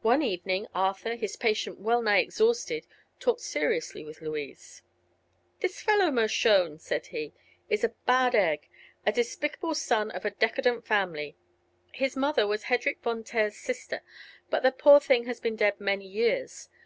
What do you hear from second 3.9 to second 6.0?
with Louise. "This